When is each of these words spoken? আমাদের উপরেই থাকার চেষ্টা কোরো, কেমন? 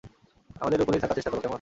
আমাদের 0.55 0.79
উপরেই 0.81 1.01
থাকার 1.01 1.15
চেষ্টা 1.15 1.31
কোরো, 1.31 1.41
কেমন? 1.41 1.49